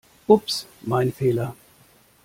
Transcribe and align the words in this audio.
Ups, 0.27 0.65
mein 0.81 1.13
Fehler! 1.13 1.53